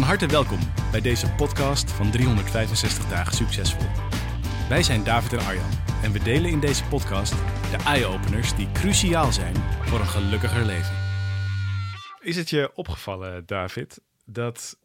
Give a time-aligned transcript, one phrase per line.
[0.00, 0.58] Van harte welkom
[0.90, 3.88] bij deze podcast van 365 dagen succesvol.
[4.68, 5.70] Wij zijn David en Arjan
[6.02, 7.32] en we delen in deze podcast
[7.70, 10.96] de eye-openers die cruciaal zijn voor een gelukkiger leven.
[12.20, 14.78] Is het je opgevallen, David, dat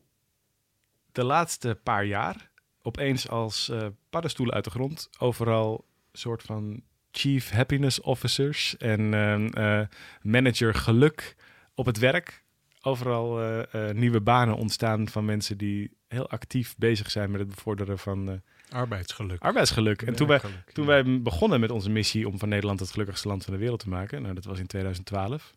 [1.12, 2.52] de laatste paar jaar
[2.82, 9.02] opeens als uh, paddenstoelen uit de grond overal soort van chief happiness officers en
[9.58, 9.82] uh,
[10.22, 11.36] manager geluk
[11.73, 12.45] op het werk
[12.85, 18.00] overal uh, nieuwe banen ontstaan van mensen die heel actief bezig zijn met het bevorderen
[18.00, 18.36] van uh,
[18.69, 19.42] arbeidsgeluk.
[19.42, 20.02] Arbeidsgeluk.
[20.02, 20.42] En toen wij,
[20.73, 23.80] toen wij begonnen met onze missie om van Nederland het gelukkigste land van de wereld
[23.80, 25.53] te maken, nou dat was in 2012.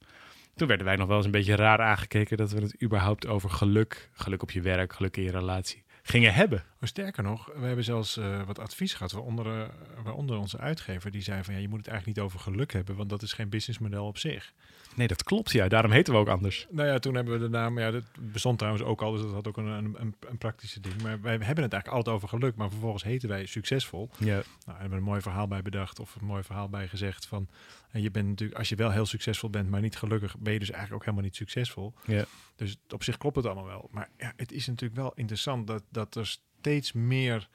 [0.54, 3.50] Toen werden wij nog wel eens een beetje raar aangekeken dat we het überhaupt over
[3.50, 6.64] geluk, geluk op je werk, geluk in je relatie, gingen hebben.
[6.78, 9.68] Maar sterker nog, we hebben zelfs uh, wat advies gehad, waaronder, uh,
[10.04, 12.96] waaronder onze uitgever, die zei van ja, je moet het eigenlijk niet over geluk hebben,
[12.96, 14.52] want dat is geen businessmodel op zich.
[14.98, 15.50] Nee, dat klopt.
[15.50, 16.66] Ja, daarom heten we ook anders.
[16.70, 17.78] Nou ja, toen hebben we de naam.
[17.78, 21.02] Ja, dat bestond trouwens ook al, dus dat had ook een, een, een praktische ding.
[21.02, 24.10] Maar wij hebben het eigenlijk altijd over geluk, maar vervolgens heten wij succesvol.
[24.18, 24.42] Ja.
[24.66, 27.48] Nou, hebben we een mooi verhaal bij bedacht of een mooi verhaal bij gezegd van.
[27.90, 30.58] En je bent natuurlijk, als je wel heel succesvol bent, maar niet gelukkig, ben je
[30.58, 31.94] dus eigenlijk ook helemaal niet succesvol.
[32.04, 32.24] Ja.
[32.56, 33.88] Dus op zich klopt het allemaal wel.
[33.92, 37.48] Maar ja, het is natuurlijk wel interessant dat, dat er steeds meer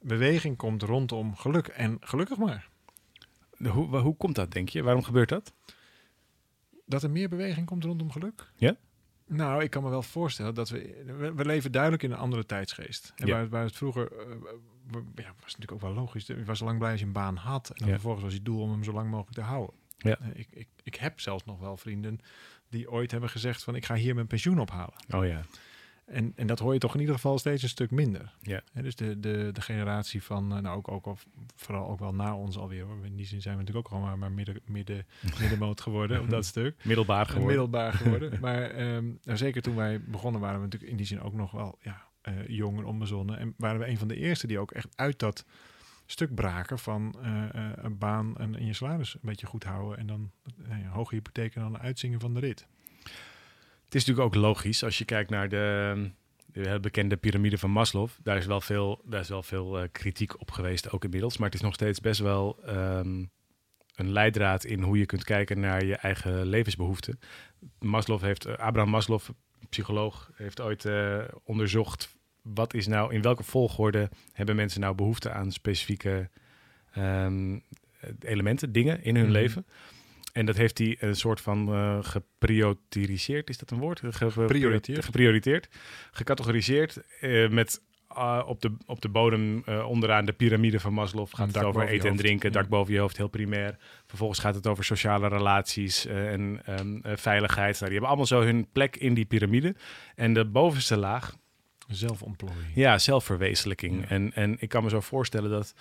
[0.00, 1.66] beweging komt rondom geluk.
[1.66, 2.68] En gelukkig maar.
[3.68, 4.82] Hoe, hoe komt dat, denk je?
[4.82, 5.52] Waarom gebeurt dat?
[6.88, 8.50] Dat er meer beweging komt rondom geluk?
[8.56, 8.76] Ja?
[9.26, 11.32] Nou, ik kan me wel voorstellen dat we...
[11.34, 13.12] We, leven duidelijk in een andere tijdsgeest.
[13.16, 13.48] En ja.
[13.48, 14.12] waar, het vroeger...
[14.12, 14.34] Uh,
[15.14, 16.26] ja, was natuurlijk ook wel logisch.
[16.26, 17.68] Je was lang blij als je een baan had.
[17.68, 17.92] En dan ja.
[17.92, 19.74] vervolgens was je doel om hem zo lang mogelijk te houden.
[19.96, 20.18] Ja.
[20.20, 22.20] Uh, ik, ik, ik heb zelfs nog wel vrienden
[22.68, 23.74] die ooit hebben gezegd van...
[23.74, 24.94] ik ga hier mijn pensioen ophalen.
[25.10, 25.42] Oh ja.
[26.08, 28.32] En, en dat hoor je toch in ieder geval steeds een stuk minder.
[28.42, 28.62] Ja.
[28.72, 31.18] Dus de, de, de generatie van, nou ook, ook al,
[31.56, 32.84] vooral ook wel na ons alweer.
[32.84, 33.04] Hoor.
[33.04, 35.06] In die zin zijn we natuurlijk ook al maar, maar midden, midden,
[35.40, 36.84] middenmoot geworden op dat stuk.
[36.84, 37.46] Middelbaar geworden.
[37.46, 38.38] Middelbaar geworden.
[38.40, 41.50] maar um, nou, zeker toen wij begonnen waren we natuurlijk in die zin ook nog
[41.50, 43.38] wel ja, uh, jong en onbezonnen.
[43.38, 45.44] En waren we een van de eerste die ook echt uit dat
[46.06, 49.98] stuk braken van uh, uh, een baan en, en je salaris een beetje goed houden.
[49.98, 50.30] En dan
[50.68, 52.66] een hoge hypotheek en dan uitzingen van de rit.
[53.88, 56.10] Het is natuurlijk ook logisch als je kijkt naar de,
[56.46, 58.08] de bekende piramide van Maslow.
[58.22, 61.36] Daar is wel veel, daar is wel veel uh, kritiek op geweest, ook inmiddels.
[61.36, 63.30] Maar het is nog steeds best wel um,
[63.94, 67.18] een leidraad in hoe je kunt kijken naar je eigen levensbehoeften.
[67.78, 69.20] Maslow heeft, uh, Abraham Maslow,
[69.68, 75.30] psycholoog, heeft ooit uh, onderzocht wat is nou, in welke volgorde hebben mensen nou behoefte
[75.30, 76.30] aan specifieke
[76.98, 77.62] um,
[78.20, 79.40] elementen, dingen in hun mm -hmm.
[79.40, 79.66] leven.
[80.32, 83.48] En dat heeft hij een soort van uh, geprioritiseerd.
[83.48, 84.02] Is dat een woord?
[84.10, 85.04] Geprioriteerd.
[85.04, 85.68] Geprioriteerd.
[86.10, 87.82] Gecategoriseerd uh, met
[88.16, 91.26] uh, op, de, op de bodem onderaan de piramide van Maslow.
[91.30, 93.76] Gaat het over eten en drinken, dak boven je hoofd, heel primair.
[94.06, 97.72] Vervolgens gaat het over sociale relaties en um, veiligheid.
[97.72, 99.74] Nou, die hebben allemaal zo hun plek in die piramide.
[100.14, 101.36] En de bovenste laag...
[101.88, 102.74] Zelfontplooiing.
[102.74, 104.00] Ja, zelfverwezenlijking.
[104.00, 104.08] Ja.
[104.08, 105.74] En, en ik kan me zo voorstellen dat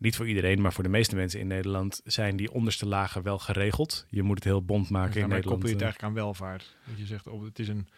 [0.00, 3.38] niet voor iedereen, maar voor de meeste mensen in Nederland zijn die onderste lagen wel
[3.38, 4.06] geregeld.
[4.08, 5.44] Je moet het heel bond maken ja, in Nederland.
[5.44, 6.76] koppel je het eigenlijk aan welvaart.
[6.86, 7.88] Dat je zegt, oh, het is een,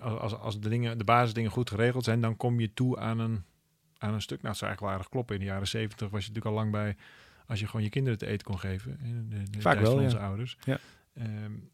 [0.00, 3.44] als, als de, dingen, de basisdingen goed geregeld zijn, dan kom je toe aan een,
[3.98, 4.38] aan een stuk.
[4.38, 5.34] Nou, het zou eigenlijk wel aardig kloppen.
[5.34, 6.96] In de jaren zeventig was je natuurlijk al lang bij
[7.46, 8.98] als je gewoon je kinderen te eten kon geven.
[9.28, 10.26] De, de Vaak wel, van onze ja.
[10.26, 10.56] ouders.
[10.64, 10.78] Ja.
[11.18, 11.70] Um,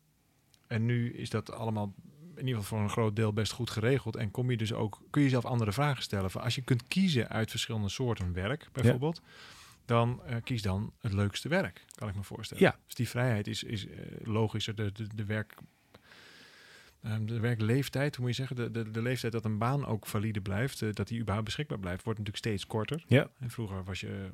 [0.67, 1.95] en nu is dat allemaal
[2.35, 4.17] in ieder geval voor een groot deel best goed geregeld.
[4.17, 6.31] En kom je dus ook, kun je zelf andere vragen stellen.
[6.31, 9.21] Van als je kunt kiezen uit verschillende soorten werk, bijvoorbeeld.
[9.25, 9.55] Ja
[9.87, 12.63] dan uh, kies dan het leukste werk, kan ik me voorstellen.
[12.63, 12.77] Ja.
[12.87, 14.75] Dus die vrijheid is, is uh, logischer.
[14.75, 15.55] De, de, de, werk,
[17.03, 20.07] um, de werkleeftijd, hoe moet je zeggen, de, de, de leeftijd dat een baan ook
[20.07, 23.05] valide blijft, uh, dat die überhaupt beschikbaar blijft, wordt natuurlijk steeds korter.
[23.07, 23.31] Ja.
[23.39, 24.31] En vroeger was je,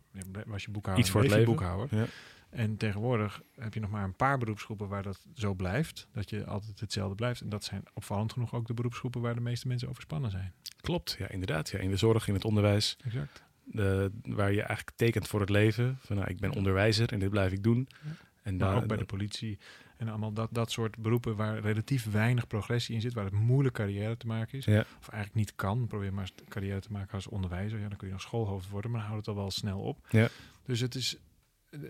[0.47, 1.47] was je boekhouder, Iets voor het leven.
[1.47, 1.99] boekhouder.
[1.99, 2.07] Ja.
[2.51, 6.47] En tegenwoordig heb je nog maar een paar beroepsgroepen waar dat zo blijft, dat je
[6.47, 7.41] altijd hetzelfde blijft.
[7.41, 10.53] En dat zijn opvallend genoeg ook de beroepsgroepen waar de meeste mensen overspannen zijn.
[10.81, 11.71] Klopt, ja, inderdaad.
[11.71, 12.97] Ja, in de zorg, in het onderwijs.
[13.05, 13.43] Exact.
[13.73, 15.99] De, waar je eigenlijk tekent voor het leven.
[16.01, 17.89] Van nou, ik ben onderwijzer en dit blijf ik doen.
[17.91, 18.11] Ja.
[18.43, 19.59] En dan ook bij de politie
[20.03, 23.75] en allemaal dat, dat soort beroepen waar relatief weinig progressie in zit, waar het moeilijk
[23.75, 24.65] carrière te maken is.
[24.65, 24.81] Ja.
[24.81, 25.87] Of eigenlijk niet kan.
[25.87, 27.79] Probeer maar carrière te maken als onderwijzer.
[27.79, 30.07] Ja, dan kun je nog schoolhoofd worden, maar dan houdt het al wel snel op.
[30.11, 30.29] Ja.
[30.65, 31.17] Dus het is,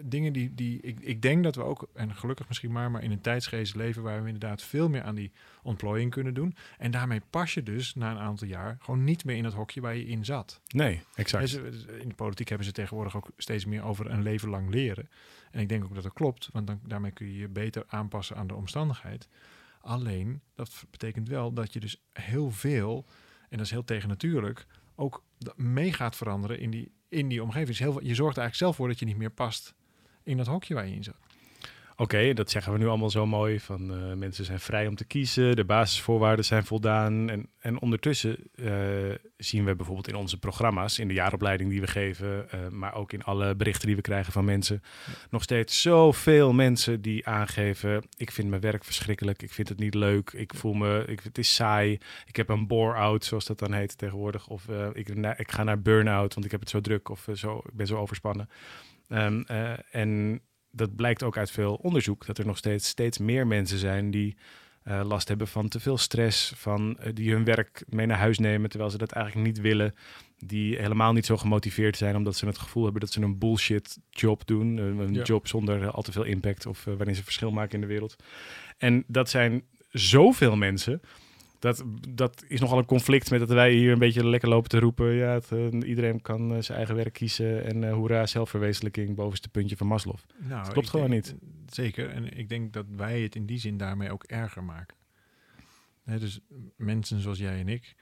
[0.05, 3.11] dingen die, die ik, ik denk dat we ook, en gelukkig misschien maar, maar in
[3.11, 5.32] een tijdsgeest leven waar we inderdaad veel meer aan die
[5.62, 6.55] ontplooiing kunnen doen.
[6.79, 9.81] En daarmee pas je dus na een aantal jaar gewoon niet meer in het hokje
[9.81, 10.61] waar je in zat.
[10.69, 11.49] Nee, exact.
[11.49, 15.08] Ze- In de politiek hebben ze tegenwoordig ook steeds meer over een leven lang leren.
[15.50, 18.37] En ik denk ook dat dat klopt, want dan, daarmee kun je je beter aanpassen
[18.37, 19.29] aan de omstandigheid.
[19.81, 23.06] Alleen, dat betekent wel dat je dus heel veel,
[23.49, 25.23] en dat is heel tegennatuurlijk, ook
[25.56, 27.69] mee gaat veranderen in die, in die omgeving.
[27.69, 29.75] Dus heel, je zorgt er eigenlijk zelf voor dat je niet meer past
[30.23, 31.17] in dat hokje waar je in zat.
[31.97, 33.61] Oké, dat zeggen we nu allemaal zo mooi.
[33.61, 37.31] Van eh, mensen zijn vrij om te kiezen, de basisvoorwaarden zijn voldaan.
[37.31, 38.67] En, en ondertussen eh,
[39.37, 43.12] zien we bijvoorbeeld in onze programma's, in de jaaropleiding die we geven, eh, maar ook
[43.12, 44.83] in alle berichten die we krijgen van mensen,
[45.31, 49.94] nog steeds zoveel mensen die aangeven: ik vind mijn werk verschrikkelijk, ik vind het niet
[49.94, 53.73] leuk, ik voel me, ik, het is saai, ik heb een bore-out, zoals dat dan
[53.73, 57.29] heet tegenwoordig, of ik, ik ga naar burn-out, want ik heb het zo druk of
[57.35, 58.49] zo, ik ben zo overspannen.
[59.12, 60.41] Ehm, eh, en
[60.73, 64.37] dat blijkt ook uit veel onderzoek, dat er nog steeds, steeds meer mensen zijn die
[64.83, 68.39] eh, last hebben van te veel stress, van, eh, die hun werk mee naar huis
[68.39, 69.95] nemen terwijl ze dat eigenlijk niet willen,
[70.39, 73.99] die helemaal niet zo gemotiveerd zijn omdat ze het gevoel hebben dat ze een bullshit
[74.11, 75.23] job doen, een, Ja.
[75.23, 78.17] job zonder al te veel impact of eh, waarin ze verschil maken in de wereld.
[78.79, 81.01] En dat zijn zoveel mensen.
[81.62, 84.79] Dat, dat is nogal een conflict met dat wij hier een beetje lekker lopen te
[84.79, 85.12] roepen.
[85.12, 87.64] Ja, het, eh, iedereen kan eh, zijn eigen werk kiezen.
[87.64, 90.17] En eh hoera, zelfverwezenlijking, bovenste puntje van Maslow.
[90.38, 91.35] Nou, klopt ik gewoon denk- niet.
[91.67, 92.11] Zeker.
[92.11, 94.97] En ik denk dat wij het in die zin daarmee ook erger maken.
[96.05, 96.41] Dus
[96.76, 97.94] mensen zoals jij en ik,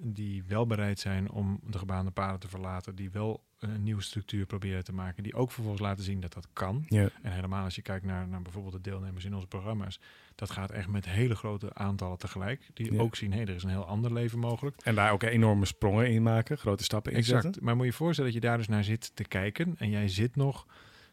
[0.00, 4.46] die wel bereid zijn om de gebaande paden te verlaten, die wel een nieuwe structuur
[4.46, 6.84] proberen te maken, die ook vervolgens laten zien dat dat kan.
[6.88, 7.08] Ja.
[7.22, 10.00] En helemaal als je kijkt naar, naar bijvoorbeeld de deelnemers in onze programma's,
[10.34, 13.00] dat gaat echt met hele grote aantallen tegelijk, die Ja.
[13.00, 14.76] ook zien, hé, er is een heel ander leven mogelijk.
[14.82, 17.48] En daar ook enorme sprongen in maken, grote stappen in zetten.
[17.48, 17.64] Exact.
[17.64, 20.08] Maar moet je je voorstellen dat je daar dus naar zit te kijken en jij
[20.08, 20.66] zit nog,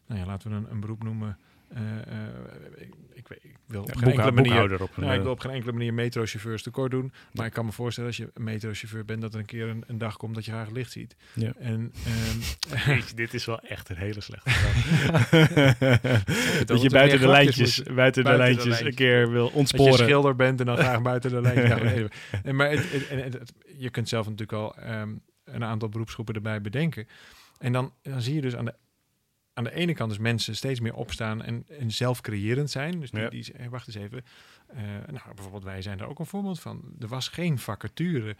[0.06, 1.38] nou ja, laten we een, een beroep noemen.
[1.74, 2.06] Eh, eh,
[3.14, 5.72] ik, ik, wil op geen enkele manier op een, nou, ik wil op geen enkele
[5.72, 7.12] manier metrochauffeurs tekort doen.
[7.32, 9.98] Maar ik kan me voorstellen als je metrochauffeur bent, dat er een keer een, een
[9.98, 11.16] dag komt dat je graag licht ziet.
[11.34, 11.52] Ja.
[11.58, 14.50] En ehm, Jeetje, dit is wel echt een hele slechte
[16.58, 18.94] dat dat je buiten de lijntjes, buiten de buiten de lijntjes een lijntjes.
[18.94, 19.94] keer wil dat je ontsporen.
[19.94, 21.66] schilder bent en dan graag buiten de lijn.
[21.66, 22.08] Ja,
[22.42, 25.08] nee, maar het, het- en het- het- je kunt zelf natuurlijk al ehm,
[25.44, 27.06] een aantal beroepsgroepen erbij bedenken.
[27.58, 28.74] En dan, dan zie je dus aan de,
[29.54, 33.00] aan de ene kant dus mensen steeds meer opstaan en, en zelfcreërend zijn.
[33.00, 33.28] Dus die, Ja.
[33.28, 34.24] die hey, wacht eens even.
[34.66, 36.82] Eh, nou, bijvoorbeeld wij zijn daar ook een voorbeeld van.
[36.98, 38.36] Er was geen vacature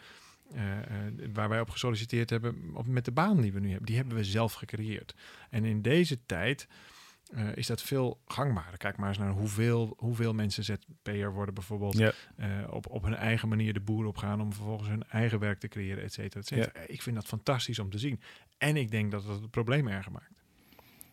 [0.54, 3.86] eh, eh, waar wij op gesolliciteerd hebben op, met de baan die we nu hebben.
[3.86, 5.14] Die hebben we zelf gecreëerd.
[5.50, 6.68] En in deze tijd
[7.34, 8.76] eh, is dat veel gangbaarder.
[8.78, 11.96] Kijk maar eens naar hoeveel, hoeveel mensen ZP'er worden bijvoorbeeld.
[11.98, 12.12] Ja.
[12.36, 15.68] eh, op, op hun eigen manier de boer opgaan om vervolgens hun eigen werk te
[15.68, 16.80] creëren, et cetera, et cetera.
[16.86, 18.20] Ik vind dat fantastisch om te zien.
[18.58, 20.41] En ik denk dat dat het probleem erger maakt.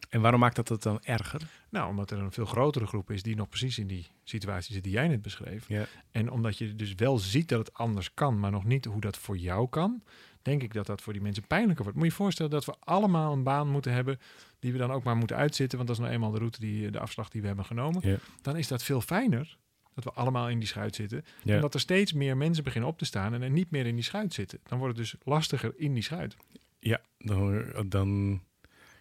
[0.10, 1.42] En waarom maakt dat het dan erger?
[1.70, 4.84] Nou, omdat er een veel grotere groep is die nog precies in die situatie zit
[4.84, 5.68] die jij net beschreef.
[5.68, 5.86] Ja.
[6.12, 9.18] En omdat je dus wel ziet dat het anders kan, maar nog niet hoe dat
[9.18, 10.04] voor jou kan,
[10.42, 11.98] denk ik dat dat voor die mensen pijnlijker wordt.
[11.98, 14.20] Moet je je voorstellen dat we allemaal een baan moeten hebben
[14.60, 16.92] die we dan ook maar moeten uitzitten, want dat is nou eenmaal de route, die,
[16.92, 18.02] de afslag die we hebben genomen.
[18.08, 18.18] Ja.
[18.42, 19.58] Dan is dat veel fijner
[19.94, 21.26] dat we allemaal in die schuit zitten.
[21.44, 21.56] Ja.
[21.56, 23.96] En dat er steeds meer mensen beginnen op te staan en er niet meer in
[23.96, 24.60] die schuit zitten.
[24.64, 26.36] Dan wordt het dus lastiger in die schuit.
[26.80, 28.42] Ja, dan, dan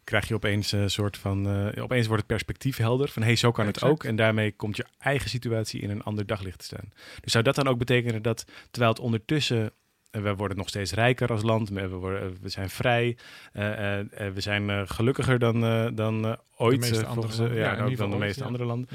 [0.08, 1.46] krijg je opeens een soort van...
[1.48, 3.22] eh, opeens wordt het perspectief helder van...
[3.22, 4.04] hé, hey, zo kan het ook.
[4.04, 6.92] En daarmee komt je eigen situatie in een ander daglicht te staan.
[7.20, 8.44] Dus zou dat dan ook betekenen dat...
[8.70, 9.72] terwijl het ondertussen...
[10.10, 11.68] eh, we worden nog steeds rijker als land.
[11.68, 13.16] We, worden, we zijn vrij.
[13.52, 16.80] eh, eh, eh, we zijn eh, gelukkiger dan, eh, dan eh, ooit.
[17.00, 18.88] eh, andere volgens, eh, ja, Ja, in ook ieder dan de meeste andere landen.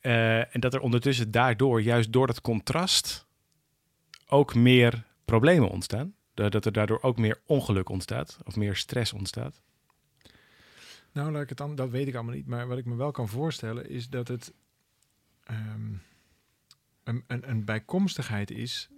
[0.00, 3.26] Eh, en dat er ondertussen daardoor, juist door dat contrast...
[4.26, 6.14] ook meer problemen ontstaan.
[6.34, 8.38] Da- Dat er daardoor ook meer ongeluk ontstaat.
[8.44, 9.60] Of meer stress ontstaat.
[11.12, 12.46] Nou, laat ik het dan, dat weet ik allemaal niet.
[12.46, 14.52] Maar wat ik me wel kan voorstellen is dat het
[15.44, 15.92] ehm,
[17.04, 18.88] een, een, een bijkomstigheid is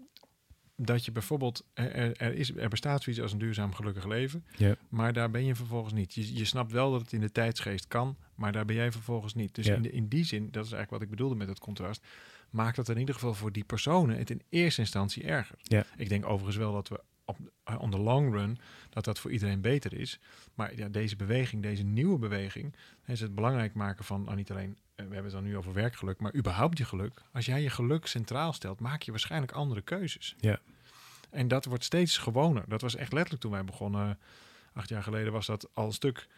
[0.77, 4.45] dat je bijvoorbeeld, er, is, er bestaat zoiets als een duurzaam gelukkig leven,
[4.89, 6.15] maar daar ben je vervolgens niet.
[6.15, 9.35] Je, je snapt wel dat het in de tijdsgeest kan, maar daar ben jij vervolgens
[9.35, 9.55] niet.
[9.55, 12.07] Dus in, de- in die zin, dat is eigenlijk wat ik bedoelde met het contrast,
[12.51, 15.57] maakt dat in ieder geval voor die personen het in eerste instantie erger.
[15.63, 15.85] Ja.
[15.97, 17.01] Ik denk overigens wel dat we
[17.39, 18.59] op on the long run
[18.91, 20.19] dat dat voor iedereen beter is.
[20.55, 22.75] Maar ja, deze beweging, deze nieuwe beweging,
[23.07, 25.73] is het belangrijk maken van nou, niet alleen, eh, we hebben het dan nu over
[25.73, 27.23] werkgeluk, maar überhaupt je geluk.
[27.33, 30.35] Als jij je geluk centraal stelt, maak je waarschijnlijk andere keuzes.
[30.41, 30.61] Ja.
[31.31, 32.65] En dat wordt steeds gewoner.
[32.69, 34.19] Dat was echt letterlijk toen wij begonnen,
[34.73, 36.29] acht jaar geleden, was dat al een stuk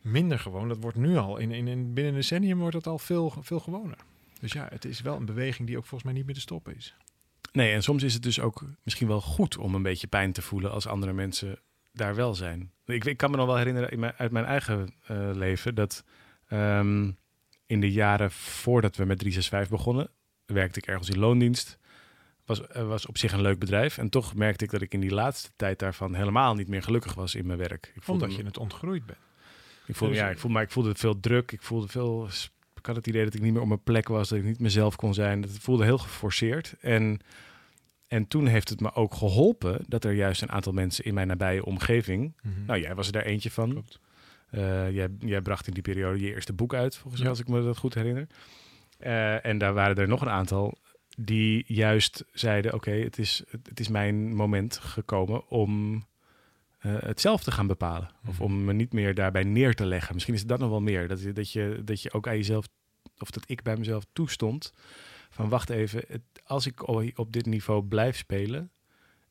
[0.00, 0.68] minder gewoon.
[0.68, 3.60] Dat wordt nu al, in, in, in binnen een decennium wordt dat al veel, veel
[3.60, 3.98] gewoner.
[4.40, 6.76] Dus ja, het is wel een beweging die ook volgens mij niet meer te stoppen
[6.76, 6.94] is.
[7.52, 10.42] Nee, en soms is het dus ook misschien wel goed om een beetje pijn te
[10.42, 11.58] voelen als andere mensen
[11.92, 12.72] daar wel zijn.
[12.84, 16.04] Ik, ik kan me nog wel herinneren mijn, uit mijn eigen eh, leven dat
[16.46, 17.10] ehm,
[17.66, 20.10] in de jaren voordat we met 365 begonnen,
[20.46, 21.78] werkte ik ergens in loondienst.
[22.44, 23.98] Was, eh, was op zich een leuk bedrijf.
[23.98, 27.14] En toch merkte ik dat ik in die laatste tijd daarvan helemaal niet meer gelukkig
[27.14, 27.92] was in mijn werk.
[27.94, 29.18] Ik voelde Omdat je het ontgroeid bent.
[29.86, 31.52] Ik voelde, Dus- ja, ik voelde, maar ik voelde veel druk.
[31.52, 32.28] Ik voelde veel.
[32.80, 34.60] Ik had het idee dat ik niet meer op mijn plek was, dat ik niet
[34.60, 35.40] mezelf kon zijn.
[35.40, 36.74] Dat het voelde heel geforceerd.
[36.80, 37.20] En,
[38.08, 41.26] en toen heeft het me ook geholpen dat er juist een aantal mensen in mijn
[41.26, 42.36] nabije omgeving.
[42.66, 43.70] Nou, jij was er daar eentje van.
[43.70, 44.00] Klopt.
[44.50, 47.30] Eh, jij, jij bracht in die periode je eerste boek uit, volgens mij, Ja.
[47.30, 48.26] als ik me dat goed herinner.
[48.98, 50.78] Eh, en daar waren er nog een aantal
[51.18, 56.04] die juist zeiden: Oké, het, is, het is mijn moment gekomen om
[56.80, 58.10] eh, het zelf te gaan bepalen.
[58.26, 58.42] Of Mhm.
[58.42, 60.14] om me niet meer daarbij neer te leggen.
[60.14, 61.08] Misschien is dat nog wel meer.
[61.08, 62.68] Dat, je- dat, je, dat je ook aan jezelf,
[63.18, 64.72] of dat ik bij mezelf toestond.
[65.30, 68.70] Van wacht even, het, als ik op dit niveau blijf spelen,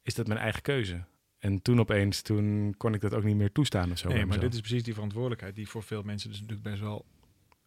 [0.02, 1.04] is dat mijn eigen keuze.
[1.40, 4.08] En toen opeens, toen kon ik dat ook niet meer toestaan of zo.
[4.10, 7.06] Nee, maar dit is precies die verantwoordelijkheid die voor veel mensen dus natuurlijk best wel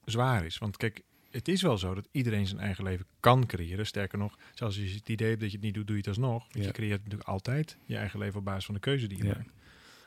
[0.04, 0.58] zwaar is.
[0.58, 3.86] Want kijk, het is wel zo dat iedereen zijn eigen leven kan creëren.
[3.86, 6.02] Sterker nog, zelfs als je het idee hebt dat je het niet doet, doe je
[6.02, 6.42] het alsnog.
[6.42, 6.62] Want Ja.
[6.62, 9.34] je creëert natuurlijk altijd je eigen leven op basis van de keuze die je Ja.
[9.36, 9.50] maakt.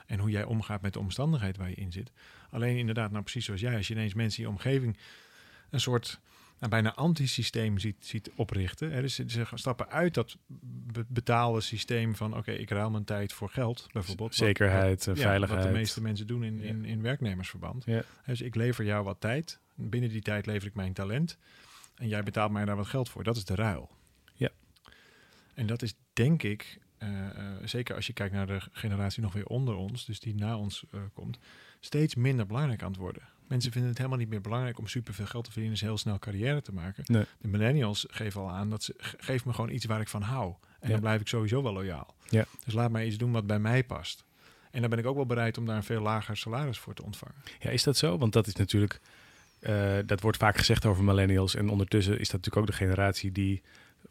[0.06, 2.12] En hoe jij omgaat met de omstandigheid waar je in zit.
[2.50, 4.98] Alleen inderdaad, nou precies zoals jij, als je ineens mensen in je omgeving
[5.70, 6.20] een soort
[6.60, 8.92] nou, bijna antisysteem ziet, ziet oprichten.
[8.92, 10.38] Hè, dus ze, stappen uit dat
[10.92, 14.30] be- betaalde systeem van oké, ik ruil mijn tijd voor geld, bijvoorbeeld.
[14.30, 15.60] Wat- Zekerheid, eh, ja, veiligheid.
[15.64, 17.86] Wat de meeste mensen doen in, in, in werknemersverband.
[17.86, 18.04] Ja.
[18.26, 19.60] Dus ik lever jou wat tijd.
[19.76, 21.38] Binnen die tijd lever ik mijn talent.
[21.96, 23.24] En jij betaalt mij daar wat geld voor.
[23.24, 23.90] Dat is de ruil.
[24.34, 24.50] Ja.
[25.54, 26.80] En dat is denk ik,
[27.64, 30.84] zeker als je kijkt naar de generatie nog weer onder ons, dus die na ons
[30.92, 31.40] eh, komt,
[31.80, 33.22] steeds minder belangrijk aan het worden.
[33.48, 36.20] Mensen vinden het helemaal niet meer belangrijk om superveel geld te verdienen, dus heel snel
[36.20, 37.04] carrière te maken.
[37.08, 37.26] Nee.
[37.40, 40.22] De millennials geven al aan dat ze ge- geef me gewoon iets waar ik van
[40.22, 40.54] hou.
[40.80, 40.88] En Ja.
[40.90, 42.16] dan blijf ik sowieso wel loyaal.
[42.30, 42.46] Ja.
[42.66, 44.24] Dus laat mij iets doen wat bij mij past.
[44.72, 47.04] En dan ben ik ook wel bereid om daar een veel lager salaris voor te
[47.04, 47.36] ontvangen.
[47.60, 48.18] Ja, is dat zo?
[48.18, 49.00] Want dat is natuurlijk,
[49.60, 51.56] eh, dat wordt vaak gezegd over millennials.
[51.56, 53.62] En ondertussen is dat natuurlijk ook de generatie die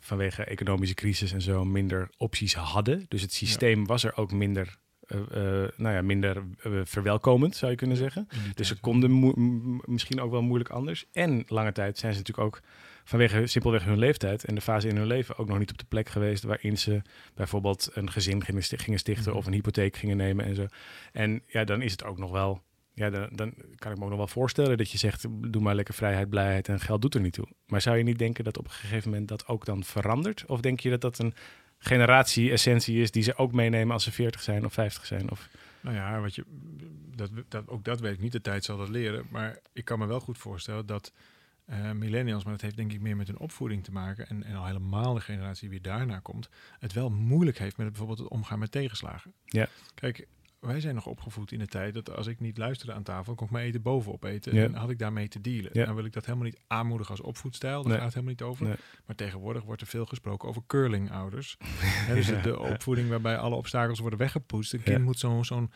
[0.05, 3.05] vanwege economische crisis en zo minder opties hadden.
[3.09, 7.71] Dus het systeem was er ook minder, eh, eh, nou ja, minder eh, verwelkomend, zou
[7.71, 8.27] je kunnen zeggen.
[8.55, 9.11] Dus ze konden
[9.85, 11.05] misschien ook wel moeilijk anders.
[11.13, 12.61] En lange tijd zijn ze natuurlijk ook
[13.05, 15.85] vanwege simpelweg hun leeftijd en de fase in hun leven ook nog niet op de
[15.89, 17.03] plek geweest waarin ze
[17.35, 19.37] bijvoorbeeld een gezin gingen stichten Mhm.
[19.37, 20.67] of een hypotheek gingen nemen en zo.
[21.13, 22.63] En ja, dan is het ook nog wel.
[22.95, 25.75] Ja, dan, dan kan ik me ook nog wel voorstellen dat je zegt: doe maar
[25.75, 27.47] lekker vrijheid, blijheid en geld doet er niet toe.
[27.67, 30.45] Maar zou je niet denken dat op een gegeven moment dat ook dan verandert?
[30.47, 31.35] Of denk je dat dat een
[31.79, 35.31] generatie-essentie is die ze ook meenemen als ze 40 zijn of 50 zijn?
[35.31, 35.49] Of,
[35.81, 36.45] Nou ja, wat je,
[37.15, 38.33] dat, dat, ook dat weet ik niet.
[38.33, 39.27] De tijd zal dat leren.
[39.31, 41.13] Maar ik kan me wel goed voorstellen dat
[41.65, 44.29] eh, millennials, maar dat heeft denk ik meer met hun opvoeding te maken.
[44.29, 46.49] En, en al helemaal de generatie die daarna komt.
[46.79, 49.33] Het wel moeilijk heeft met bijvoorbeeld het omgaan met tegenslagen.
[49.45, 49.69] Ja.
[49.95, 50.27] Kijk,
[50.67, 53.47] wij zijn nog opgevoed in de tijd dat als ik niet luisterde aan tafel, kon
[53.47, 54.55] ik mijn eten bovenop eten.
[54.55, 54.65] Ja.
[54.65, 55.71] En had ik daarmee te dealen.
[55.73, 55.83] Ja.
[55.83, 57.83] Nou wil ik dat helemaal niet aanmoedigen als opvoedstijl.
[57.83, 57.95] Daar Nee.
[57.97, 58.67] gaat het helemaal niet over.
[58.67, 58.77] Nee.
[59.07, 61.57] Maar tegenwoordig wordt er veel gesproken over curling-ouders.
[62.07, 64.73] Hè, dus de, opvoeding waarbij alle obstakels worden weggepoetst.
[64.73, 65.03] Een kind Ja.
[65.05, 65.71] moet zo'n zo'n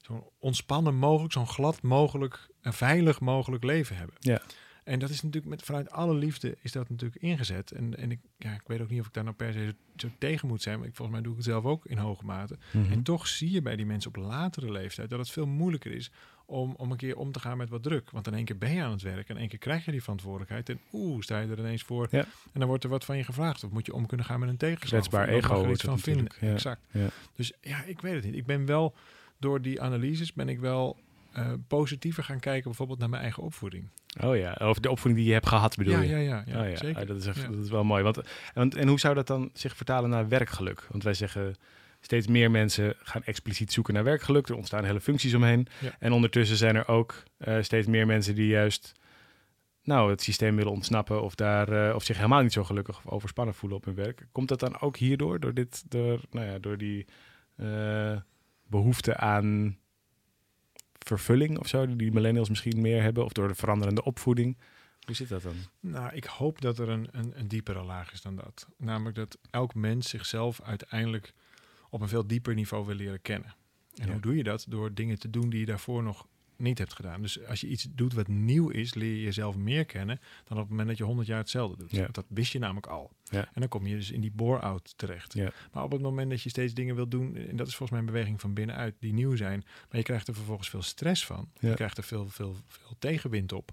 [0.00, 4.16] zo'n ontspannen mogelijk, zo'n glad mogelijk en veilig mogelijk leven hebben.
[4.18, 4.40] Ja.
[4.84, 7.70] En dat is natuurlijk met, vanuit alle liefde is dat natuurlijk ingezet.
[7.70, 10.08] En, en ik, ja, ik weet ook niet of ik daar nou per se zo,
[10.18, 10.78] tegen moet zijn.
[10.78, 12.58] Maar ik, volgens mij doe ik het zelf ook in hoge mate.
[12.72, 12.92] Mhm.
[12.92, 16.10] En toch zie je bij die mensen op latere leeftijd dat het veel moeilijker is
[16.46, 18.10] om, om een keer om te gaan met wat druk.
[18.10, 19.90] Want in één keer ben je aan het werk en in één keer krijg je
[19.90, 20.68] die verantwoordelijkheid.
[20.68, 22.08] En oeh, sta je er ineens voor.
[22.10, 22.24] Ja.
[22.52, 23.64] En dan wordt er wat van je gevraagd.
[23.64, 24.88] Of moet je om kunnen gaan met een tegenslag.
[24.90, 26.32] Kwetsbaar ego er iets van vinden.
[26.40, 26.52] ja.
[26.52, 26.80] Exact.
[26.90, 27.08] Ja.
[27.34, 28.34] Dus ja, ik weet het niet.
[28.34, 28.94] Ik ben wel
[29.38, 30.98] door die analyses ben ik wel
[31.32, 33.88] eh, positiever gaan kijken bijvoorbeeld naar mijn eigen opvoeding.
[34.22, 36.08] Oh ja, over de opvoeding die je hebt gehad bedoel ja, je?
[36.08, 37.00] ja, ja, ja, oh ja, zeker.
[37.00, 37.48] Ah, dat, is echt, Ja.
[37.48, 38.02] dat is wel mooi.
[38.02, 38.20] Want,
[38.74, 40.86] en hoe zou dat dan zich vertalen naar werkgeluk?
[40.90, 41.54] Want wij zeggen
[42.00, 44.48] steeds meer mensen gaan expliciet zoeken naar werkgeluk.
[44.48, 45.66] Er ontstaan hele functies omheen.
[45.78, 45.96] Ja.
[45.98, 48.92] En ondertussen zijn er ook eh, steeds meer mensen die juist
[49.82, 53.12] nou, het systeem willen ontsnappen of, daar, eh, of zich helemaal niet zo gelukkig of
[53.12, 54.26] overspannen voelen op hun werk.
[54.32, 57.06] Komt dat dan ook hierdoor, door, dit, door, nou ja, door die
[57.56, 58.16] eh,
[58.66, 59.78] behoefte aan
[61.06, 64.56] vervulling of zo, die millennials misschien meer hebben, of door de veranderende opvoeding?
[65.06, 65.54] Hoe zit dat dan?
[65.80, 68.66] Nou, ik hoop dat er een, een, een diepere laag is dan dat.
[68.76, 71.32] Namelijk dat elk mens zichzelf uiteindelijk
[71.90, 73.54] op een veel dieper niveau wil leren kennen.
[73.94, 74.12] En Ja.
[74.12, 74.64] hoe doe je dat?
[74.68, 76.26] Door dingen te doen die je daarvoor nog
[76.60, 77.22] niet hebt gedaan.
[77.22, 80.62] Dus als je iets doet wat nieuw is, leer je jezelf meer kennen dan op
[80.62, 81.90] het moment dat je 100 jaar hetzelfde doet.
[81.90, 82.08] Ja.
[82.12, 83.12] Dat wist je namelijk al.
[83.24, 83.48] Ja.
[83.52, 85.34] En dan kom je dus in die bore-out terecht.
[85.34, 85.52] Ja.
[85.72, 88.00] Maar op het moment dat je steeds dingen wilt doen, en dat is volgens mij
[88.00, 91.50] een beweging van binnenuit, die nieuw zijn, maar je krijgt er vervolgens veel stress van.
[91.58, 93.72] Je krijgt er veel, veel, veel tegenwind op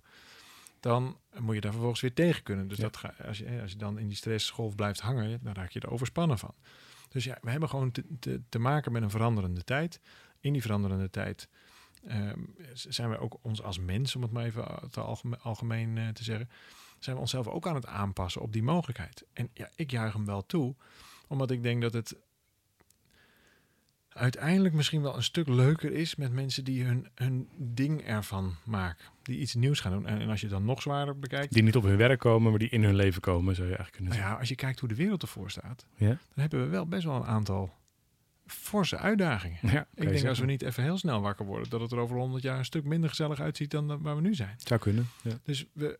[0.79, 2.67] dan moet je daar vervolgens weer tegen kunnen.
[2.67, 5.71] Dus dat ga, als, je, als je dan in die stressgolf blijft hangen, dan raak
[5.71, 6.53] je er overspannen van.
[7.09, 9.99] Dus ja, we hebben gewoon te, te, te maken met een veranderende tijd.
[10.39, 11.49] in die veranderende tijd
[12.07, 12.39] ehm,
[12.73, 16.07] zijn wij ook ons als mens, om het maar even eh, te algemeen, algemeen eh,
[16.07, 16.49] te zeggen,
[16.99, 19.25] zijn we onszelf ook aan het aanpassen op die mogelijkheid.
[19.33, 20.75] En ja, ik juich hem wel toe,
[21.27, 22.15] omdat ik denk dat het
[24.09, 29.05] uiteindelijk misschien wel een stuk leuker is met mensen die hun, hun ding ervan maken.
[29.23, 30.05] Die iets nieuws gaan doen.
[30.07, 31.53] En, en als je dan nog zwaarder bekijkt.
[31.53, 33.91] Die niet op hun werk komen, maar die in hun leven komen, zou je eigenlijk
[33.95, 34.33] kunnen Nou zeggen.
[34.33, 36.07] ja, als je kijkt hoe de wereld ervoor staat, Ja?
[36.07, 37.73] dan hebben we wel best wel een aantal
[38.47, 39.57] forse uitdagingen.
[39.61, 42.17] Ja, Ik denk als we niet even heel snel wakker worden, dat het er over
[42.17, 44.55] 100 jaar een stuk minder gezellig uitziet dan waar we nu zijn.
[44.57, 45.07] Zou kunnen.
[45.21, 45.39] Ja.
[45.43, 45.99] Dus we,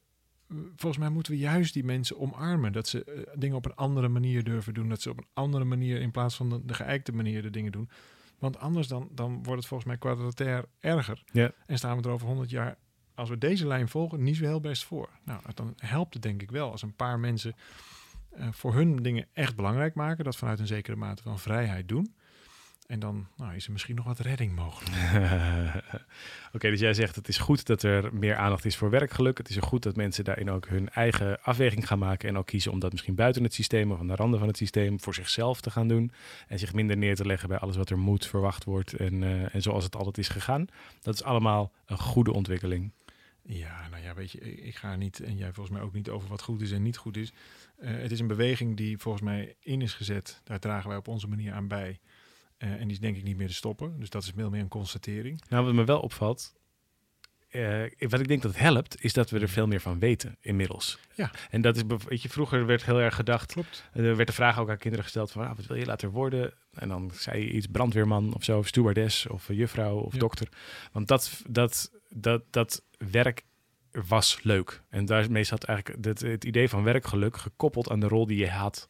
[0.76, 2.72] volgens mij moeten we juist die mensen omarmen.
[2.72, 4.90] Dat ze eh, dingen op een andere manier durven doen.
[4.90, 7.72] Dat ze op een andere manier in plaats van de, de geëikte manier de dingen
[7.72, 7.90] doen.
[8.40, 11.24] Want anders dan, dan wordt het volgens mij quadratair erger.
[11.32, 11.52] Ja.
[11.66, 12.78] En staan we er over 100 jaar,
[13.16, 15.10] als we deze lijn volgen, niet zo heel best voor.
[15.24, 17.56] Nou, dan helpt het denk ik wel als een paar mensen
[18.30, 20.24] eh, voor hun dingen echt belangrijk maken.
[20.24, 22.16] Dat vanuit een zekere mate van vrijheid doen.
[22.88, 24.96] En dan nou, is er misschien nog wat redding mogelijk.
[26.56, 29.38] Oké, dus jij zegt het is goed dat er meer aandacht is voor werkgeluk.
[29.38, 32.46] Het is ook goed dat mensen daarin ook hun eigen afweging gaan maken en ook
[32.46, 35.14] kiezen om dat misschien buiten het systeem of aan de randen van het systeem voor
[35.14, 36.12] zichzelf te gaan doen.
[36.48, 39.56] En zich minder neer te leggen bij alles wat er moet, verwacht wordt en, eh,
[39.56, 40.68] en zoals het altijd is gegaan.
[41.02, 42.92] Dat is allemaal een goede ontwikkeling.
[43.42, 46.10] Ja, nou ja, weet je, ik ik ga niet, en jij volgens mij ook niet
[46.10, 47.34] over wat goed is en niet goed is.
[47.78, 50.42] Eh, het is een beweging die volgens mij in is gezet.
[50.44, 52.00] Daar dragen wij op onze manier aan bij.
[52.58, 54.00] Eh, en die is denk ik niet meer te stoppen.
[54.00, 55.42] Dus dat is veel meer een constatering.
[55.50, 56.56] Nou, wat me wel opvalt,
[57.48, 60.38] eh, wat ik denk dat het helpt, is dat we er veel meer van weten
[60.42, 60.98] inmiddels.
[61.16, 61.32] Ja.
[61.50, 63.84] En dat is, weet je, vroeger werd heel erg gedacht, Klopt.
[63.94, 66.54] Er werd de vraag ook aan kinderen gesteld van, ah, wat wil je later worden?
[66.74, 70.20] En dan zei je iets brandweerman of zo, of stewardess of juffrouw of Ja.
[70.20, 70.50] dokter.
[70.92, 73.46] Want dat, dat, dat, dat werk
[74.08, 74.82] was leuk.
[74.90, 78.50] En daarmee zat eigenlijk het, het idee van werkgeluk gekoppeld aan de rol die je
[78.50, 78.88] had.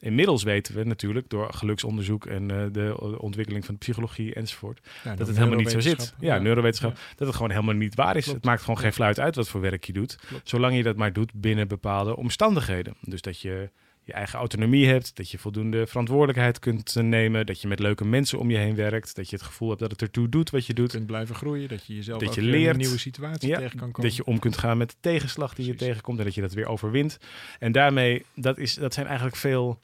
[0.00, 5.14] Inmiddels weten we natuurlijk door geluksonderzoek en eh, de ontwikkeling van de psychologie enzovoort, Ja,
[5.14, 6.14] dat het helemaal niet zo zit.
[6.20, 6.96] Ja, neurowetenschap.
[6.96, 7.02] Ja.
[7.16, 8.22] Dat het gewoon helemaal niet waar is.
[8.22, 8.36] Klopt.
[8.36, 10.16] Het maakt gewoon geen fluit uit wat voor werk je doet.
[10.28, 10.48] Klopt.
[10.48, 12.94] Zolang je dat maar doet binnen bepaalde omstandigheden.
[13.00, 13.70] Dus dat je
[14.08, 18.04] je eigen autonomie hebt, dat je voldoende verantwoordelijkheid kunt eh, nemen, dat je met leuke
[18.04, 20.66] mensen om je heen werkt, dat je het gevoel hebt dat het ertoe doet wat
[20.66, 20.90] je Je doet.
[20.90, 22.70] kunt blijven groeien, dat je jezelf Dat je leert.
[22.72, 24.08] een nieuwe situatie Ja, tegen kan komen.
[24.08, 26.52] Dat je om kunt gaan met de tegenslag die je tegenkomt en dat je dat
[26.52, 27.18] weer overwint.
[27.58, 29.80] En daarmee, dat, is, dat zijn eigenlijk veel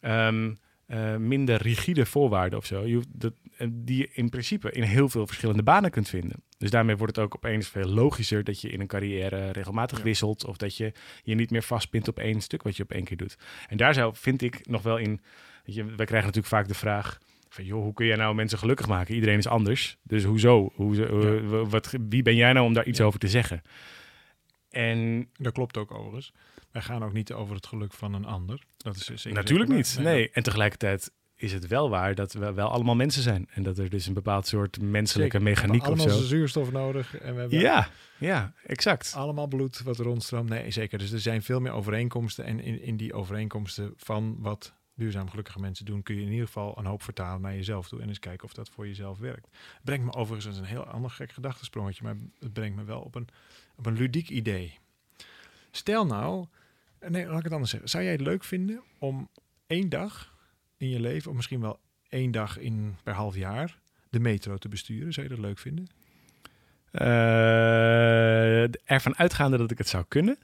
[0.00, 0.52] ehm,
[0.86, 2.84] eh, minder rigide voorwaarden of zo.
[2.86, 3.32] Je, hoeft dat,
[3.70, 6.42] die je in principe in heel veel verschillende banen kunt vinden.
[6.58, 10.04] Dus daarmee wordt het ook opeens veel logischer dat je in een carrière regelmatig Ja.
[10.04, 10.44] wisselt.
[10.46, 13.16] Of dat je je niet meer vastpint op één stuk wat je op één keer
[13.16, 13.36] doet.
[13.68, 15.20] En daar zou, vind ik, nog wel in.
[15.64, 17.18] Weet je, wij krijgen natuurlijk vaak de vraag.
[17.48, 19.14] Van, joh, hoe kun jij nou mensen gelukkig maken?
[19.14, 19.96] Iedereen is anders.
[20.02, 20.72] Dus hoezo?
[20.74, 23.04] Hoe, eh, wat, wie ben jij nou om daar iets Ja.
[23.04, 23.62] over te zeggen?
[24.76, 26.32] En Dat klopt ook overigens.
[26.70, 28.62] Wij gaan ook niet over het geluk van een ander.
[28.76, 29.94] Dat is natuurlijk niet.
[29.94, 30.04] waar.
[30.04, 30.30] Nee.
[30.30, 33.48] En tegelijkertijd is het wel waar dat we wel allemaal mensen zijn.
[33.50, 35.50] En dat er dus een bepaald soort menselijke Zeker.
[35.50, 36.04] mechaniek We of zo.
[36.08, 37.16] allemaal zuurstof nodig.
[37.18, 39.12] En we hebben Ja, ja, exact.
[39.16, 40.48] allemaal bloed wat rondstroomt.
[40.48, 40.98] Nee, zeker.
[40.98, 42.44] Dus er zijn veel meer overeenkomsten.
[42.44, 46.46] En in, in die overeenkomsten van wat duurzaam gelukkige mensen doen, kun je in ieder
[46.46, 48.00] geval een hoop vertalen naar jezelf toe.
[48.00, 49.46] En eens kijken of dat voor jezelf werkt.
[49.74, 53.14] Het brengt me overigens een heel ander gek gedachtesprongetje, maar het brengt me wel op
[53.14, 53.28] een,
[53.76, 54.78] op een ludiek idee.
[55.70, 56.46] Stel nou,
[57.08, 57.88] nee, laat ik het anders zeggen.
[57.88, 59.28] Zou jij het leuk vinden om
[59.66, 60.34] één dag
[60.76, 63.78] in je leven, of misschien wel één dag in per half jaar,
[64.10, 65.12] de metro te besturen?
[65.12, 65.88] Zou je dat leuk vinden?
[66.90, 70.38] Eh, ervan uitgaande dat ik het zou kunnen.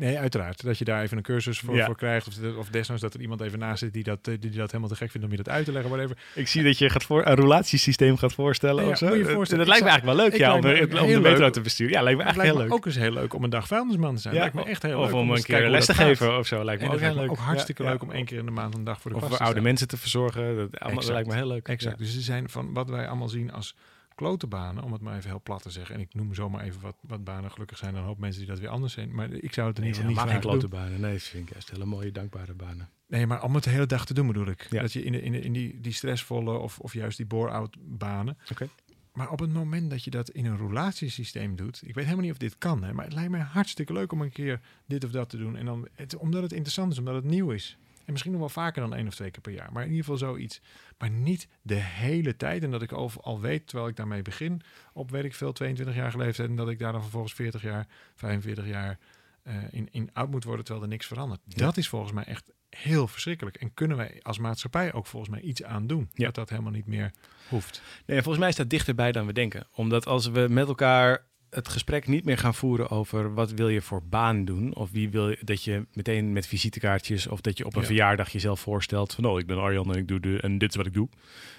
[0.00, 0.62] Nee, uiteraard.
[0.64, 1.84] Dat je daar even een cursus voor, Ja.
[1.86, 2.26] voor krijgt.
[2.26, 4.88] Of, of desnoods dat er iemand even naast zit die dat, eh, die dat helemaal
[4.88, 5.90] te gek vindt om je dat uit te leggen.
[5.90, 6.16] Whatever.
[6.34, 9.14] Ik zie dat je gaat voor, een roulatiesysteem gaat voorstellen ja, of zo.
[9.14, 11.44] je Dat- voorstellen, dat lijkt me eigenlijk wel leuk, ja, om, me de- om metro
[11.44, 11.52] leuk.
[11.52, 11.92] te besturen.
[11.92, 12.76] Ja, lijkt me echt lijkt heel me leuk.
[12.76, 14.34] ook eens heel leuk om een dag vuilnisman te zijn.
[14.34, 15.14] lijkt me echt heel of leuk.
[15.14, 16.64] om eens een keer les te geven of zo.
[16.64, 17.30] Lijkt me En ook heel leuk.
[17.30, 17.94] ook hartstikke Ja, ja.
[17.94, 19.96] leuk om één keer in de maand een dag voor de Of oude mensen te
[19.96, 20.56] verzorgen.
[20.70, 21.68] Dat, lijkt me heel leuk.
[21.68, 21.98] Exact.
[21.98, 22.04] Ja.
[22.04, 23.74] Dus er zijn van wat wij allemaal zien als
[24.20, 25.94] klotenbanen, om het maar even heel plat te zeggen.
[25.94, 27.50] En ik noem zomaar even wat, wat banen.
[27.50, 29.14] Gelukkig zijn er een hoop mensen die dat weer anders zijn.
[29.14, 30.40] Maar ik zou het in ieder geval niet doen.
[30.40, 31.00] klote banen.
[31.00, 32.88] Nee, dat vind ik juist hele mooie, dankbare banen.
[33.06, 34.66] Nee, maar om het de hele dag te doen bedoel ik.
[34.70, 34.80] Ja.
[34.80, 37.76] Dat je in, de, in, de, in die, die stressvolle of, of juist die bore-out
[37.80, 38.38] banen.
[38.50, 38.68] Oké.
[39.12, 42.32] Maar op het moment dat je dat in een roulatiesysteem doet, ik weet helemaal niet
[42.32, 45.10] of dit kan, hè, maar het lijkt mij hartstikke leuk om een keer dit of
[45.10, 45.56] dat te doen.
[45.56, 47.78] En dan, het, omdat het interessant is, omdat het nieuw is.
[48.10, 50.04] En misschien nog wel vaker dan één of twee keer per jaar, maar in ieder
[50.04, 50.60] geval zoiets.
[50.98, 52.62] Maar niet de hele tijd.
[52.62, 55.94] En dat ik al, al weet, terwijl ik daarmee begin, op weet ik veel, 22
[55.94, 56.48] jaar leeftijd.
[56.48, 58.98] En dat ik daar dan vervolgens 40 jaar, 45 jaar
[59.42, 61.40] eh, in, in oud moet worden, terwijl er niks verandert.
[61.44, 61.56] Ja.
[61.56, 63.56] Dat is volgens mij echt heel verschrikkelijk.
[63.56, 66.10] En kunnen wij als maatschappij ook volgens mij iets aan doen.
[66.12, 66.24] Ja.
[66.24, 67.12] Dat dat helemaal niet meer
[67.48, 67.82] hoeft.
[68.06, 69.66] Nee, volgens mij is dat dichterbij dan we denken.
[69.72, 73.80] Omdat als we met elkaar het gesprek niet meer gaan voeren over wat wil je
[73.82, 74.74] voor baan doen.
[74.74, 77.86] Of wie wil je dat je meteen met visitekaartjes of dat je op een Ja.
[77.86, 80.76] verjaardag jezelf voorstelt van oh, ik ben Arjan en ik doe de en dit is
[80.76, 81.08] wat ik doe.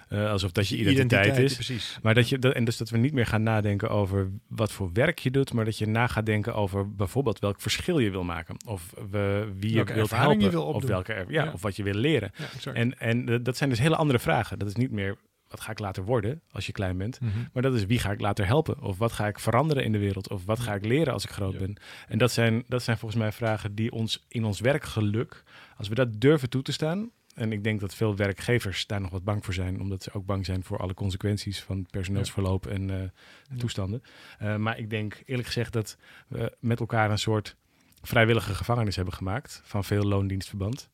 [0.10, 1.54] Eh, alsof dat je identiteit, is.
[1.54, 2.00] Precies.
[2.02, 4.90] Maar dat je dat, en dus dat we niet meer gaan nadenken over wat voor
[4.94, 8.24] werk je doet, maar dat je na gaat denken over bijvoorbeeld welk verschil je wil
[8.24, 8.56] maken.
[8.66, 10.52] Of we, wie je wilt je helpen.
[10.52, 11.52] wil of welke ja, Ja.
[11.54, 12.32] of wat je wil leren.
[12.64, 12.74] Ja.
[12.74, 14.60] En, en eh, dat zijn dus hele andere vragen.
[14.60, 15.18] Dat is niet meer
[15.52, 17.20] wat ga ik later worden als je klein bent.
[17.20, 17.32] Mhm.
[17.54, 18.82] Maar dat is wie ga ik later helpen?
[18.82, 20.30] Of wat ga ik veranderen in de wereld?
[20.30, 21.60] Of wat ga ik leren als ik groot Ja.
[21.60, 21.78] ben?
[22.08, 25.44] En dat zijn, dat zijn volgens mij vragen die ons in ons werkgeluk,
[25.78, 27.10] als we dat durven toe te staan.
[27.36, 30.26] En ik denk dat veel werkgevers daar nog wat bang voor zijn, omdat ze ook
[30.26, 33.10] bang zijn voor alle consequenties van personeelsverloop en eh, Ja.
[33.58, 34.02] toestanden.
[34.40, 37.56] Eh, maar ik denk eerlijk gezegd dat we met elkaar een soort
[38.02, 40.90] vrijwillige gevangenis hebben gemaakt van veel loondienstverband.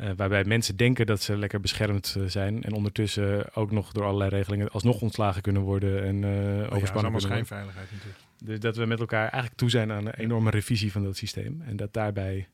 [0.00, 2.62] Eh, waarbij mensen denken dat ze lekker beschermd eh, zijn.
[2.62, 6.04] En ondertussen ook nog door allerlei regelingen alsnog ontslagen kunnen worden.
[6.04, 7.20] En eh Oh ja, overspannen allemaal kunnen worden.
[7.20, 8.18] schijnveiligheid natuurlijk.
[8.44, 11.62] Dus dat we met elkaar eigenlijk toe zijn aan een enorme revisie van dat systeem.
[11.66, 12.48] En dat daarbij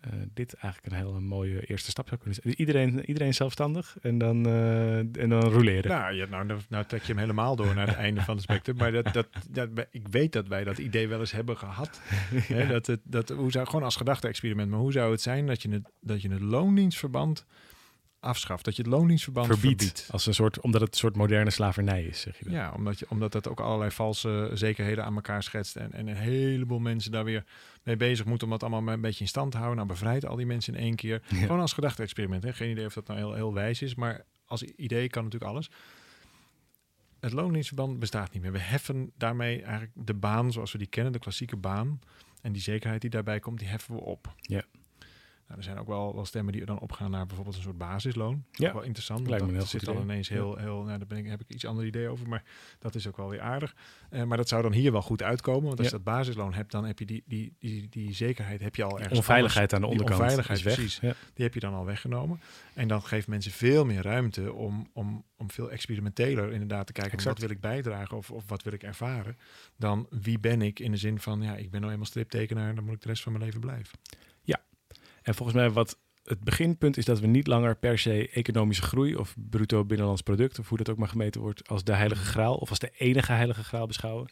[0.00, 2.54] eh, dit eigenlijk een hele mooie eerste stap zou kunnen zijn.
[2.54, 5.90] Dus iedereen, iedereen zelfstandig en dan, eh, en dan roleren.
[5.90, 8.42] Nou, ja, nou, nou, nou trek je hem helemaal door naar het einde van het
[8.42, 8.76] spectrum.
[8.76, 12.00] Maar dat, dat, dat, ik weet dat wij dat idee wel eens hebben gehad.
[12.30, 14.70] Hè, dat het, dat, hoe zou, gewoon als gedachte-experiment.
[14.70, 17.46] Maar hoe zou het zijn dat je het, dat je het loondienstverband
[18.26, 18.64] afschaft?
[18.64, 19.82] Dat je het loondienstverband verbiedt.
[19.82, 20.08] verbiedt.
[20.12, 22.54] Als een soort, omdat het een soort moderne slavernij is, zeg je dan.
[22.54, 25.76] Ja, omdat, je, omdat dat ook allerlei valse zekerheden aan elkaar schetst.
[25.76, 27.44] En, en een heleboel mensen daar weer
[27.82, 29.76] mee bezig moeten om dat allemaal een beetje in stand te houden.
[29.76, 31.22] Nou, bevrijd al die mensen in één keer.
[31.28, 31.36] Ja.
[31.36, 32.42] Gewoon als gedachte-experiment.
[32.42, 32.52] Hè.
[32.52, 35.70] Geen idee of dat nou heel, heel wijs is, maar als idee kan natuurlijk alles.
[37.20, 38.52] Het loondienstverband bestaat niet meer.
[38.52, 42.00] We heffen daarmee eigenlijk de baan zoals we die kennen, de klassieke baan.
[42.42, 44.34] En die zekerheid die daarbij komt, die heffen we op.
[44.40, 44.62] Ja.
[45.46, 48.44] Nou, er zijn ook wel, wel stemmen die dan opgaan naar bijvoorbeeld een soort basisloon.
[48.50, 49.28] Ja, Ook wel interessant.
[49.28, 51.64] lijkt me dat zit dan ineens heel, heel nou, daar ben ik, heb ik iets
[51.64, 52.42] ander idee over, maar
[52.78, 53.74] dat is ook wel weer aardig.
[54.10, 55.96] Eh, maar dat zou dan hier wel goed uitkomen, want als Ja.
[55.96, 58.98] je dat basisloon hebt, dan heb je die, die, die, die zekerheid heb je al
[58.98, 60.74] ergens Onveiligheid aan de Die onderkant onveiligheid, is weg.
[60.74, 60.98] precies.
[61.00, 61.14] Ja.
[61.34, 62.40] die heb je dan al weggenomen.
[62.74, 67.24] En dan geeft mensen veel meer ruimte om, om, om veel experimenteler inderdaad te kijken.
[67.24, 69.36] Wat wil ik bijdragen of, of wat wil ik ervaren?
[69.76, 72.84] Dan wie ben ik in de zin van, ja, ik ben nou eenmaal striptekenaar, dan
[72.84, 73.98] moet ik de rest van mijn leven blijven.
[75.26, 79.14] En volgens mij wat het beginpunt is dat we niet langer per se economische groei
[79.16, 82.54] of bruto binnenlands product, of hoe dat ook maar gemeten wordt, als de heilige graal
[82.54, 84.28] of als de enige heilige graal beschouwen.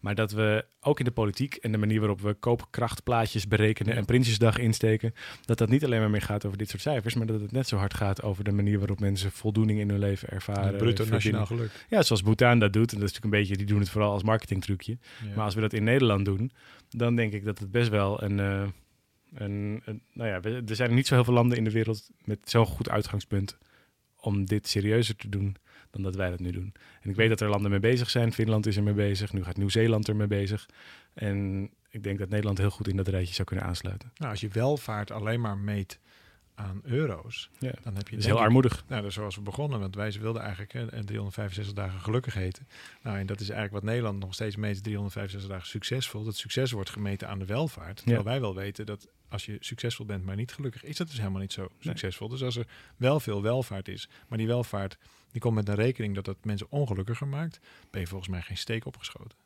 [0.00, 3.98] Maar dat we ook in de politiek en de manier waarop we koopkrachtplaatjes berekenen Ja.
[3.98, 7.26] en Prinsjesdag insteken, dat dat niet alleen maar meer gaat over dit soort cijfers, maar
[7.26, 10.28] dat het net zo hard gaat over de manier waarop mensen voldoening in hun leven
[10.28, 10.76] ervaren.
[10.76, 11.70] bruto nationaal geluk.
[11.88, 12.92] Ja, zoals Bhutan dat doet.
[12.92, 14.98] En dat is natuurlijk een beetje, die doen het vooral als marketingtrucje.
[15.24, 15.34] Ja.
[15.34, 16.50] Maar als we dat in Nederland doen,
[16.88, 18.40] dan denk ik dat het best wel een.
[18.40, 18.62] eh,
[19.34, 22.66] een nou ja, er zijn niet zo heel veel landen in de wereld met zo'n
[22.66, 23.58] goed uitgangspunt
[24.16, 25.56] om dit serieuzer te doen
[25.90, 26.72] dan dat wij dat nu doen.
[27.02, 28.32] En ik weet dat er landen mee bezig zijn.
[28.32, 29.32] Finland is er mee bezig.
[29.32, 30.68] Nu gaat Nieuw-Zeeland er mee bezig.
[31.14, 34.12] En ik denk dat Nederland heel goed in dat rijtje zou kunnen aansluiten.
[34.14, 35.98] Nou, als je welvaart alleen maar meet
[36.58, 37.72] aan euro's, Ja.
[37.82, 38.84] dan heb je Dat is heel armoedig.
[38.88, 42.68] Nou, is zoals we begonnen, want wij wilden eigenlijk hè, 365 dagen gelukkig heten.
[43.02, 46.24] Nou, en dat is eigenlijk wat Nederland nog steeds meet, 365 dagen succesvol.
[46.24, 47.96] Dat succes wordt gemeten aan de welvaart.
[47.96, 51.18] Terwijl wij wel weten dat als je succesvol bent, maar niet gelukkig, is dat dus
[51.18, 52.28] helemaal niet zo succesvol.
[52.28, 52.66] Dus als er
[52.96, 54.98] wel veel welvaart is, maar die welvaart
[55.32, 58.56] die komt met een rekening dat dat mensen ongelukkiger maakt, ben je volgens mij geen
[58.56, 59.38] steek opgeschoten.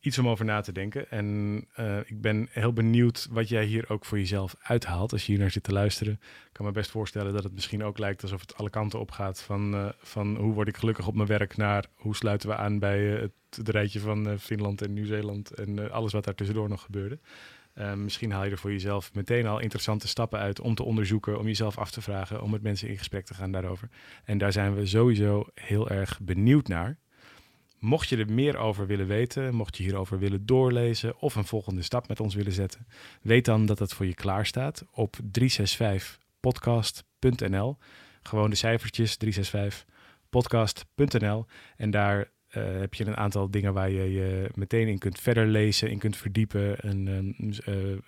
[0.00, 1.10] Iets om over na te denken.
[1.10, 5.32] En eh, ik ben heel benieuwd wat jij hier ook voor jezelf uithaalt als je
[5.32, 6.12] hier naar zit te luisteren.
[6.22, 9.10] Ik kan me best voorstellen dat het misschien ook lijkt alsof het alle kanten op
[9.10, 9.42] gaat.
[9.42, 12.78] Van, eh, van hoe word ik gelukkig op mijn werk naar hoe sluiten we aan
[12.78, 16.82] bij eh, het, het rijtje van Finland en Nieuw-Zeeland en alles wat daar tussendoor nog
[16.82, 17.18] gebeurde.
[17.96, 21.46] Misschien haal je er voor jezelf meteen al interessante stappen uit om te onderzoeken, om
[21.46, 23.88] jezelf af te vragen, om met mensen in gesprek te gaan daarover.
[24.24, 26.98] En daar zijn we sowieso heel erg benieuwd naar.
[27.78, 31.82] Mocht je er meer over willen weten, mocht je hierover willen doorlezen of een volgende
[31.82, 32.86] stap met ons willen zetten,
[33.22, 37.76] weet dan dat het voor je klaar staat op 365podcast.nl.
[38.22, 41.46] Gewoon de cijfertjes 365podcast.nl.
[41.76, 45.46] En daar eh, heb je een aantal dingen waar je je meteen in kunt verder
[45.46, 46.80] lezen, in kunt verdiepen.
[46.80, 47.98] En ehm, eh, eh,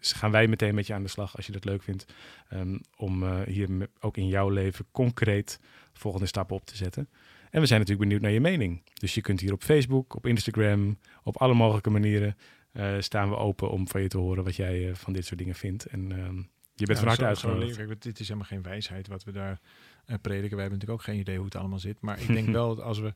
[0.00, 2.04] gaan wij meteen met je aan de slag als je dat leuk vindt.
[2.48, 5.60] ehm, om hier ook in jouw leven concreet
[5.92, 7.08] volgende stappen op te zetten.
[7.54, 8.82] En we zijn natuurlijk benieuwd naar je mening.
[8.94, 12.36] Dus je kunt hier op Facebook, op Instagram, op alle mogelijke manieren
[12.72, 15.38] eh, staan we open om van je te horen wat jij eh, van dit soort
[15.38, 15.86] dingen vindt.
[15.86, 16.36] En ehm,
[16.74, 17.76] je bent van harte uitgenodigd.
[17.76, 19.60] kijk, dit is helemaal geen wijsheid wat we daar
[20.04, 20.56] eh, prediken.
[20.56, 22.00] Wij hebben natuurlijk ook geen idee hoe het allemaal zit.
[22.00, 23.14] Maar ik denk wel dat als we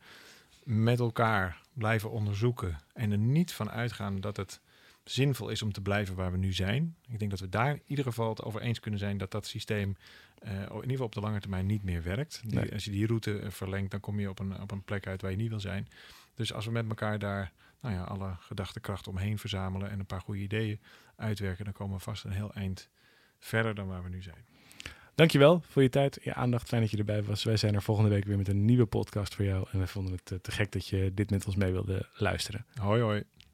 [0.64, 4.61] met elkaar blijven onderzoeken en er niet van uitgaan dat het
[5.05, 6.96] zinvol is om te blijven waar we nu zijn.
[7.09, 9.46] Ik denk dat we daar in ieder geval het over eens kunnen zijn dat dat
[9.46, 9.96] systeem
[10.40, 12.40] eh, in ieder geval op de lange termijn niet meer werkt.
[12.44, 12.72] Die- Nee.
[12.72, 15.22] Als je die route eh, verlengt, dan kom je op een, op een plek uit
[15.22, 15.88] waar je niet wil zijn.
[16.35, 20.20] Dus als we met elkaar daar nou ja, alle gedachtekracht omheen verzamelen en een paar
[20.20, 20.81] goede ideeën
[21.16, 22.88] uitwerken, dan komen we vast een heel eind
[23.38, 24.44] verder dan waar we nu zijn.
[25.14, 26.68] Dankjewel voor je tijd, je aandacht.
[26.68, 27.44] Fijn dat je erbij was.
[27.44, 29.66] Wij zijn er volgende week weer met een nieuwe podcast voor jou.
[29.72, 32.66] En we vonden het te gek dat je dit met ons mee wilde luisteren.
[32.81, 33.22] Hoi hoi.